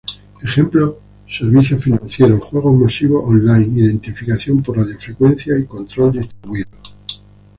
Ejemplos 0.41 0.95
servicios 1.29 1.83
financieros, 1.83 2.43
juegos 2.43 2.75
masivos 2.75 3.23
online, 3.23 3.67
Identificación 3.81 4.63
por 4.63 4.77
radiofrecuencia 4.77 5.55
y 5.55 5.65
control 5.67 6.13
distribuido. 6.13 6.69